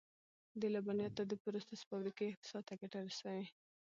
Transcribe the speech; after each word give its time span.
د 0.59 0.61
لبنیاتو 0.73 1.23
د 1.27 1.33
پروسس 1.43 1.81
فابریکې 1.89 2.25
اقتصاد 2.27 2.63
ته 2.67 2.73
ګټه 2.81 2.99
رسوي. 3.07 3.45